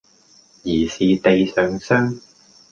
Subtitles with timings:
[0.63, 2.19] 疑是地上霜